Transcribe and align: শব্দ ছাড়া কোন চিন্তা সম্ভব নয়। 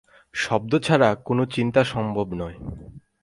শব্দ 0.33 0.71
ছাড়া 0.79 1.09
কোন 1.25 1.39
চিন্তা 1.45 1.81
সম্ভব 1.83 2.27
নয়। 2.33 2.57